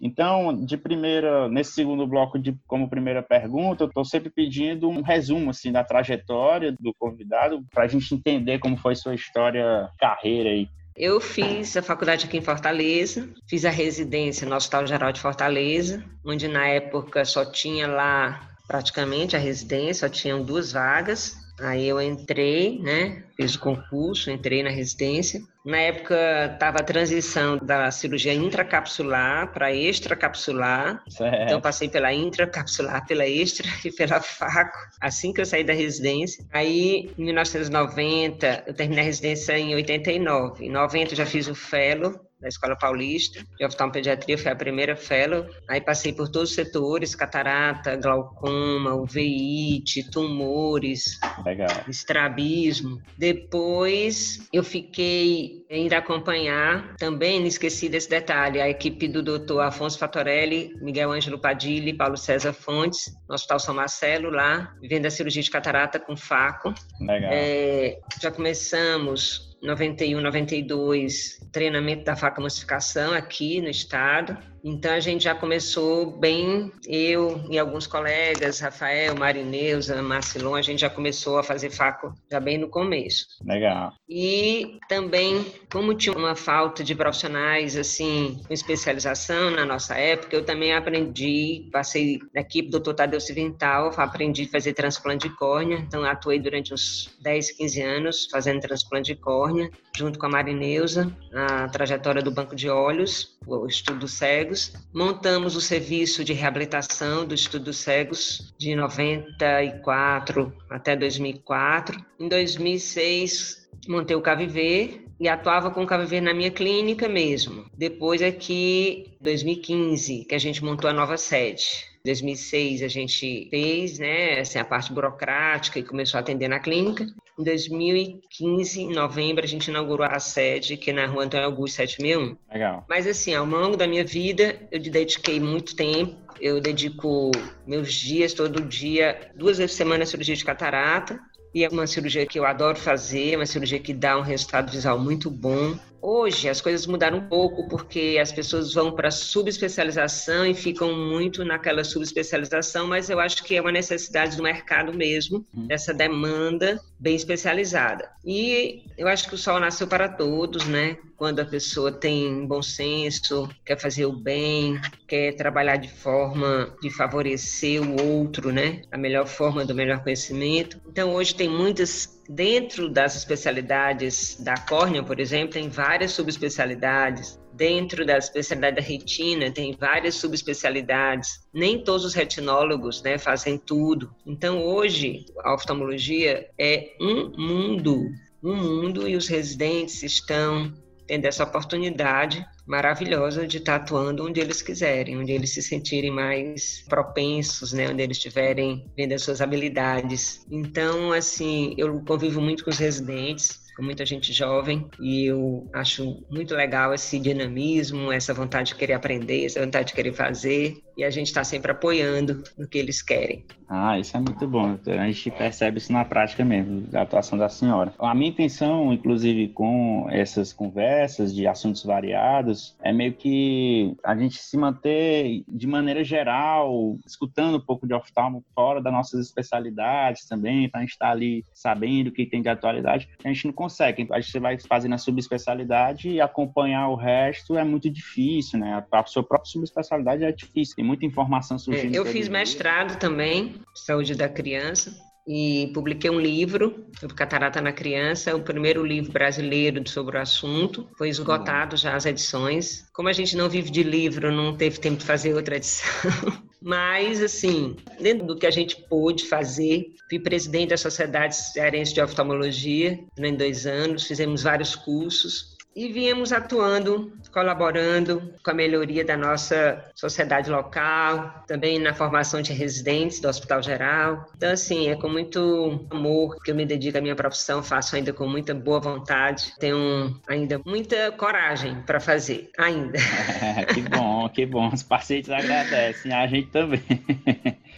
[0.00, 5.02] Então, de primeira, nesse segundo bloco, de, como primeira pergunta, eu estou sempre pedindo um
[5.02, 10.50] resumo assim da trajetória do convidado para a gente entender como foi sua história, carreira
[10.50, 10.68] aí.
[10.96, 16.04] Eu fiz a faculdade aqui em Fortaleza, fiz a residência no Hospital Geral de Fortaleza,
[16.24, 21.36] onde na época só tinha lá praticamente a residência, só tinham duas vagas.
[21.60, 23.24] Aí eu entrei, né?
[23.36, 25.40] Fiz o concurso, entrei na residência.
[25.68, 31.04] Na época estava a transição da cirurgia intracapsular para extracapsular.
[31.10, 31.42] Certo.
[31.42, 36.42] Então passei pela intracapsular, pela extra e pela faco, assim que eu saí da residência.
[36.50, 40.64] Aí, em 1990, eu terminei a residência em 89.
[40.64, 44.96] Em 90 eu já fiz o fellow da Escola Paulista de oftalmopediatria, foi a primeira
[44.96, 45.46] fellow.
[45.68, 51.84] Aí passei por todos os setores, catarata, glaucoma, uveíte, tumores, Legal.
[51.88, 53.00] estrabismo.
[53.16, 59.98] Depois eu fiquei em acompanhar, também não esqueci desse detalhe, a equipe do doutor Afonso
[59.98, 65.10] Fatorelli, Miguel Ângelo Padilha e Paulo César Fontes, no Hospital São Marcelo, lá, vivendo a
[65.10, 66.72] cirurgia de catarata com faco.
[67.00, 67.30] Legal.
[67.32, 74.36] É, já começamos 91, 92, treinamento da faca massificação aqui no estado.
[74.62, 80.80] Então a gente já começou bem, eu e alguns colegas, Rafael, Marineuza, Marcelon, a gente
[80.80, 83.26] já começou a fazer faco já bem no começo.
[83.44, 83.92] Legal.
[84.08, 90.44] E também, como tinha uma falta de profissionais assim com especialização na nossa época, eu
[90.44, 92.94] também aprendi, passei na equipe do Dr.
[92.94, 98.28] Tadeu Civental, aprendi a fazer transplante de córnea, então atuei durante uns 10, 15 anos
[98.30, 103.66] fazendo transplante de córnea, junto com a Marineuza, a trajetória do banco de olhos, o
[103.66, 104.72] estudo cego cegos.
[104.92, 112.04] Montamos o serviço de reabilitação do Estudo Cegos de 94 até 2004.
[112.18, 117.66] Em 2006, montei o Caviver e atuava com o Caviver na minha clínica mesmo.
[117.76, 121.86] Depois aqui, 2015, que a gente montou a nova sede.
[122.04, 126.60] Em 2006 a gente fez, né, assim, a parte burocrática e começou a atender na
[126.60, 127.06] clínica.
[127.38, 131.76] Em 2015, em novembro, a gente inaugurou a sede, que é na rua Antônio Augusto
[131.76, 132.36] 761.
[132.52, 132.84] Legal.
[132.88, 136.16] Mas assim, ao longo da minha vida, eu dediquei muito tempo.
[136.40, 137.30] Eu dedico
[137.66, 141.20] meus dias, todo dia, duas vezes por semana, a cirurgia de catarata.
[141.54, 144.98] E é uma cirurgia que eu adoro fazer, uma cirurgia que dá um resultado visual
[144.98, 145.78] muito bom.
[146.00, 151.44] Hoje as coisas mudaram um pouco porque as pessoas vão para subespecialização e ficam muito
[151.44, 155.66] naquela subespecialização, mas eu acho que é uma necessidade do mercado mesmo, uhum.
[155.66, 158.10] dessa demanda bem especializada.
[158.24, 160.96] E eu acho que o sol nasceu para todos, né?
[161.16, 166.90] Quando a pessoa tem bom senso, quer fazer o bem, quer trabalhar de forma de
[166.90, 168.82] favorecer o outro, né?
[168.90, 170.80] A melhor forma do melhor conhecimento.
[170.86, 177.40] Então hoje tem muitas Dentro das especialidades da córnea, por exemplo, tem várias subespecialidades.
[177.54, 181.40] Dentro da especialidade da retina, tem várias subespecialidades.
[181.54, 184.14] Nem todos os retinólogos né, fazem tudo.
[184.26, 188.10] Então, hoje, a oftalmologia é um mundo,
[188.42, 190.72] um mundo, e os residentes estão
[191.08, 196.84] tendo essa oportunidade maravilhosa de estar atuando onde eles quiserem, onde eles se sentirem mais
[196.86, 200.46] propensos, né, onde eles estiverem vendo as suas habilidades.
[200.50, 206.22] Então, assim, eu convivo muito com os residentes, com muita gente jovem e eu acho
[206.28, 211.04] muito legal esse dinamismo, essa vontade de querer aprender, essa vontade de querer fazer e
[211.04, 213.44] a gente está sempre apoiando no que eles querem.
[213.68, 214.76] Ah, isso é muito bom.
[214.86, 217.92] A gente percebe isso na prática mesmo, da atuação da senhora.
[217.98, 224.38] A minha intenção, inclusive, com essas conversas de assuntos variados, é meio que a gente
[224.38, 230.68] se manter de maneira geral, escutando um pouco de oftalmo fora das nossas especialidades também,
[230.68, 233.08] para a gente estar tá ali sabendo o que tem de atualidade.
[233.22, 234.08] A gente não consegue.
[234.10, 238.82] A gente vai fazendo a subespecialidade e acompanhar o resto é muito difícil, né?
[238.90, 241.94] A sua própria subespecialidade é difícil, muita informação surgindo.
[241.94, 244.92] É, eu fiz mestrado também, saúde da criança,
[245.28, 250.88] e publiquei um livro sobre catarata na criança, o primeiro livro brasileiro sobre o assunto.
[250.96, 252.88] Foi esgotado já as edições.
[252.94, 255.86] Como a gente não vive de livro, não teve tempo de fazer outra edição.
[256.62, 262.00] Mas, assim, dentro do que a gente pôde fazer, fui presidente da Sociedade Cearense de
[262.00, 269.16] Oftalmologia em dois anos, fizemos vários cursos e viemos atuando, colaborando com a melhoria da
[269.16, 274.28] nossa sociedade local, também na formação de residentes do Hospital Geral.
[274.36, 278.12] Então, assim, é com muito amor que eu me dedico à minha profissão, faço ainda
[278.12, 282.98] com muita boa vontade, tenho ainda muita coragem para fazer, ainda.
[283.40, 284.68] É, que bom, que bom.
[284.72, 286.82] Os pacientes agradecem, a gente também.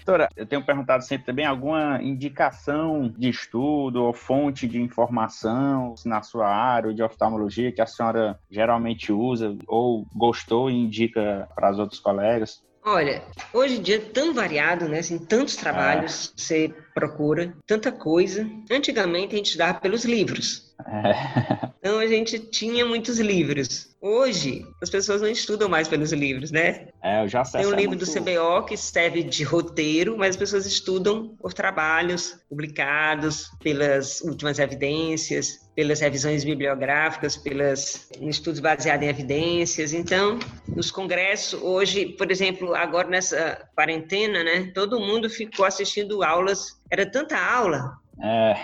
[0.05, 6.23] Doutora, eu tenho perguntado sempre também alguma indicação de estudo ou fonte de informação na
[6.23, 11.79] sua área de oftalmologia que a senhora geralmente usa ou gostou e indica para os
[11.79, 12.63] outros colegas?
[12.83, 15.01] Olha, hoje em dia é tão variado, né?
[15.01, 16.41] Assim, tantos trabalhos é.
[16.41, 18.49] você procura, tanta coisa.
[18.71, 20.70] Antigamente a gente dava pelos livros.
[20.87, 21.71] É.
[21.81, 23.89] Então a gente tinha muitos livros.
[24.03, 26.89] Hoje, as pessoas não estudam mais pelos livros, né?
[27.03, 27.61] É, eu já sei.
[27.61, 28.05] Tem um livro muito...
[28.05, 34.59] do CBO que serve de roteiro, mas as pessoas estudam por trabalhos publicados, pelas últimas
[34.59, 39.93] evidências, pelas revisões bibliográficas, pelos estudos baseados em evidências.
[39.95, 40.39] Então,
[40.69, 46.79] nos congressos, hoje, por exemplo, agora nessa quarentena, né, todo mundo ficou assistindo aulas.
[46.91, 47.93] Era tanta aula.
[48.23, 48.57] É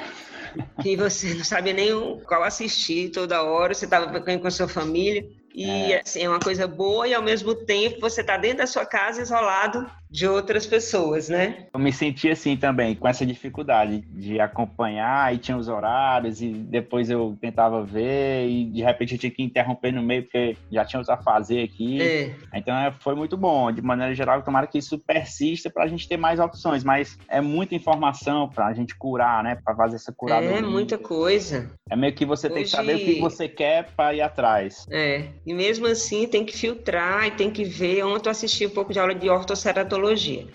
[0.83, 1.91] que você não sabia nem
[2.21, 5.27] qual assistir toda hora, você estava com a sua família.
[5.55, 6.03] E é.
[6.03, 9.23] assim, é uma coisa boa e ao mesmo tempo você está dentro da sua casa
[9.23, 11.67] isolado de outras pessoas, né?
[11.73, 16.49] Eu me senti assim também, com essa dificuldade de acompanhar e tinha os horários e
[16.49, 20.85] depois eu tentava ver e de repente eu tinha que interromper no meio porque já
[20.85, 22.01] tinha outros a fazer aqui.
[22.01, 22.35] É.
[22.55, 23.71] Então é, foi muito bom.
[23.73, 27.41] De maneira geral, tomara que isso persista para a gente ter mais opções, mas é
[27.41, 29.59] muita informação para a gente curar, né?
[29.63, 30.59] Para fazer essa curadoria.
[30.59, 31.71] É muita coisa.
[31.91, 32.55] É meio que você Hoje...
[32.55, 34.87] tem que saber o que você quer para ir atrás.
[34.91, 35.29] É.
[35.45, 38.05] E mesmo assim tem que filtrar e tem que ver.
[38.05, 39.29] Ontem eu assisti um pouco de aula de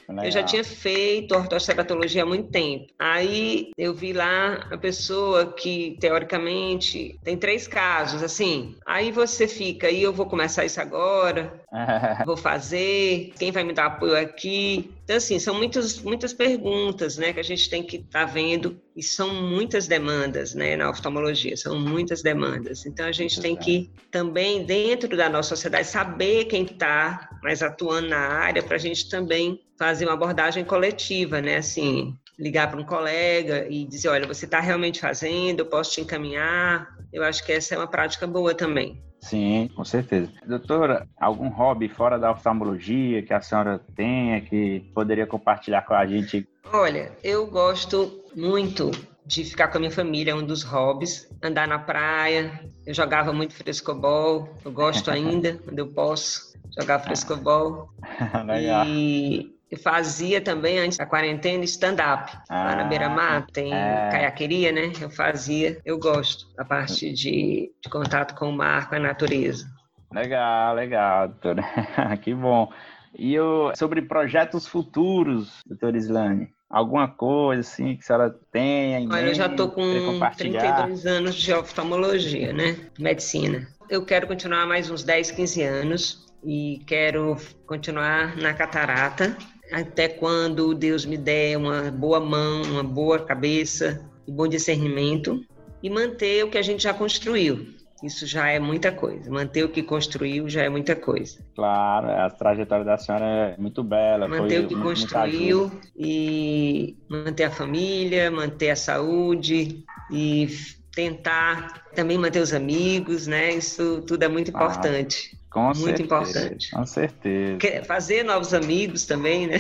[0.08, 0.25] Legal.
[0.25, 2.88] Eu já tinha feito ortoceratologia há muito tempo.
[2.99, 8.75] Aí eu vi lá a pessoa que, teoricamente, tem três casos, assim.
[8.86, 11.61] Aí você fica, aí eu vou começar isso agora,
[12.25, 14.91] vou fazer, quem vai me dar apoio aqui?
[15.03, 18.79] Então, assim, são muitas, muitas perguntas, né, que a gente tem que estar tá vendo
[18.95, 22.86] e são muitas demandas, né, na oftalmologia, são muitas demandas.
[22.86, 28.10] Então, a gente tem que também, dentro da nossa sociedade, saber quem está mais atuando
[28.10, 32.86] na área para a gente também fazer uma abordagem coletiva, né, assim, ligar para um
[32.86, 37.00] colega e dizer, olha, você está realmente fazendo, eu posso te encaminhar.
[37.12, 39.02] Eu acho que essa é uma prática boa também.
[39.19, 40.32] Sim, com certeza.
[40.47, 46.06] Doutora, algum hobby fora da oftalmologia que a senhora tenha que poderia compartilhar com a
[46.06, 46.47] gente?
[46.74, 48.89] Olha, eu gosto muito
[49.26, 51.30] de ficar com a minha família, é um dos hobbies.
[51.41, 57.89] Andar na praia, eu jogava muito frescobol, eu gosto ainda, quando eu posso jogar frescobol.
[58.45, 58.86] Legal.
[58.88, 62.38] E eu fazia também, antes da quarentena, stand-up.
[62.49, 64.09] Ah, lá na Beira-Mar tem é...
[64.11, 64.91] caiaqueria, né?
[64.99, 69.65] Eu fazia, eu gosto da parte de, de contato com o mar, com a natureza.
[70.13, 71.63] Legal, legal, doutora.
[72.22, 72.69] que bom.
[73.17, 76.49] E eu, sobre projetos futuros, doutora Islane?
[76.69, 81.36] Alguma coisa assim que a senhora tenha em Olha, eu já estou com 32 anos
[81.36, 82.76] de oftalmologia, né?
[82.99, 83.67] Medicina.
[83.89, 89.38] Eu quero continuar mais uns 10, 15 anos e quero continuar na catarata
[89.72, 95.43] até quando Deus me der uma boa mão, uma boa cabeça e bom discernimento
[95.82, 97.67] e manter o que a gente já construiu.
[98.03, 99.30] Isso já é muita coisa.
[99.30, 101.38] Manter o que construiu já é muita coisa.
[101.55, 104.28] Claro, a trajetória da senhora é muito bela.
[104.28, 110.47] Manter o que construiu e manter a família, manter a saúde e
[110.95, 113.53] tentar também manter os amigos, né?
[113.53, 115.38] Isso tudo é muito importante.
[115.52, 116.72] Com Muito certeza, importante.
[116.72, 117.84] Com certeza.
[117.86, 119.58] Fazer novos amigos também, né?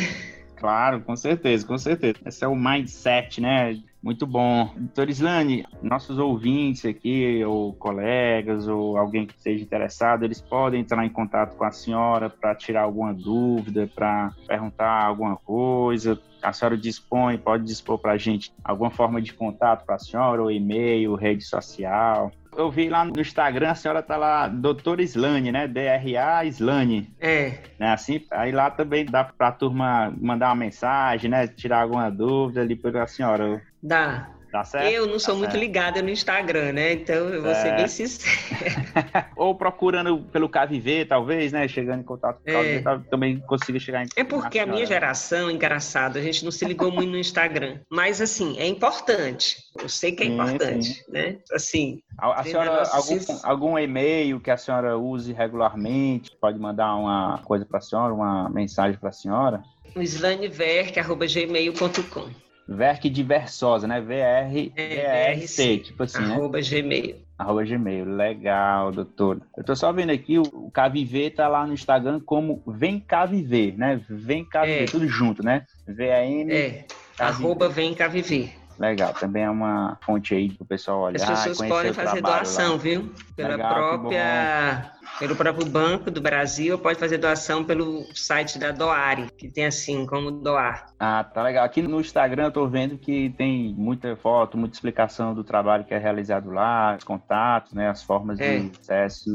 [0.55, 2.15] Claro, com certeza, com certeza.
[2.25, 3.77] Esse é o mindset, né?
[4.01, 4.71] Muito bom.
[4.75, 11.05] Doutor Islane, nossos ouvintes aqui, ou colegas, ou alguém que esteja interessado, eles podem entrar
[11.05, 16.19] em contato com a senhora para tirar alguma dúvida, para perguntar alguma coisa.
[16.41, 20.41] A senhora dispõe, pode dispor para a gente alguma forma de contato para a senhora,
[20.41, 22.31] ou e-mail, rede social.
[22.55, 25.67] Eu vi lá no Instagram, a senhora tá lá, doutora Slane, né?
[25.67, 27.09] D-R-A Slane.
[27.19, 27.59] É.
[27.79, 27.93] Né?
[27.93, 31.47] Assim, aí lá também dá pra turma mandar uma mensagem, né?
[31.47, 33.61] Tirar alguma dúvida ali para a senhora.
[33.81, 34.29] Dá.
[34.51, 34.91] Tá certo?
[34.91, 35.63] Eu não sou tá muito certo.
[35.63, 36.91] ligada no Instagram, né?
[36.93, 39.29] Então eu vou ser bem sincera.
[39.37, 41.69] Ou procurando pelo KVV, talvez, né?
[41.69, 42.81] Chegando em contato com o É.
[42.81, 46.65] KVV, também consiga chegar em É porque a minha geração, engraçado, a gente não se
[46.65, 47.79] ligou muito no Instagram.
[47.89, 49.55] Mas assim, é importante.
[49.79, 51.37] Eu sei que é Sim, importante, né?
[51.53, 57.39] Assim, A, a senhora, algum, algum e-mail que a senhora use regularmente, pode mandar uma
[57.45, 59.63] coisa para a senhora, uma mensagem para a senhora?
[59.95, 63.99] o slaneverk.gmail.com Verk de Versosa, né?
[64.01, 66.33] V-R-V-R-C, tipo assim, né?
[66.33, 67.15] arroba gmail.
[67.37, 68.05] Arroba Gmail.
[68.05, 69.41] Legal, doutor.
[69.57, 73.75] Eu tô só vendo aqui, o, KVV tá lá no Instagram como Vem Cá Viver,
[73.75, 73.99] né?
[74.07, 74.85] Vem Cá Viver, É.
[74.85, 75.65] tudo junto, né?
[75.87, 76.51] V-A-M.
[76.53, 76.85] É,
[77.19, 78.53] arroba vem cá viver.
[78.81, 81.21] Legal, também é uma fonte aí pro pessoal olhar.
[81.31, 82.77] As pessoas podem o fazer doação, lá.
[82.77, 83.13] viu?
[83.35, 89.29] Pela Legal, própria, pelo próprio Banco do Brasil, pode fazer doação pelo site da Doare,
[89.37, 90.87] que tem assim como doar.
[90.99, 91.63] Ah, tá legal.
[91.63, 95.93] Aqui no Instagram eu tô vendo que tem muita foto, muita explicação do trabalho que
[95.93, 98.57] é realizado lá, os contatos, né, as formas É.
[98.61, 99.29] de acesso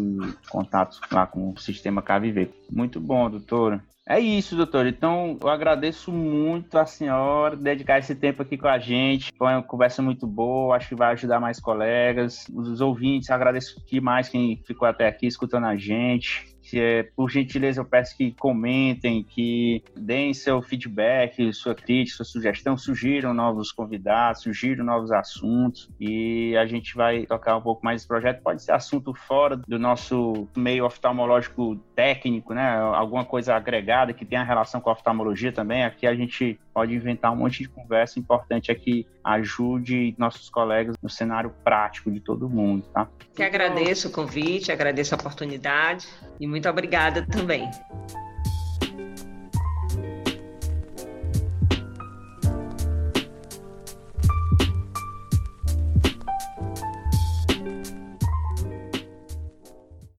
[0.51, 2.51] contatos lá com o sistema KVV.
[2.68, 3.80] Muito bom, doutora.
[4.09, 4.87] É isso, doutor.
[4.87, 9.33] Então, eu agradeço muito a senhora dedicar esse tempo aqui com a gente.
[9.37, 12.47] Foi uma conversa muito boa, acho que vai ajudar mais colegas.
[12.55, 16.56] Os ouvintes, agradeço demais quem ficou até aqui escutando a gente.
[16.75, 22.77] É, por gentileza, eu peço que comentem, que deem seu feedback, sua crítica, sua sugestão,
[22.77, 28.09] sugiram novos convidados, sugiram novos assuntos e a gente vai tocar um pouco mais esse
[28.09, 28.43] projeto.
[28.43, 32.77] Pode ser assunto fora do nosso meio oftalmológico técnico, né?
[32.77, 35.85] Alguma coisa agregada que tenha relação com a oftalmologia também.
[35.85, 41.09] Aqui a gente pode inventar um monte de conversa importante aqui, ajude nossos colegas no
[41.09, 43.09] cenário prático de todo mundo, tá?
[43.35, 46.07] Que agradeço o convite, agradeço a oportunidade
[46.39, 47.71] e muito obrigada também.